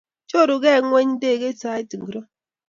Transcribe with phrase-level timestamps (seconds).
[0.29, 2.21] Chorugee ngweny ndegeit sait ngiro?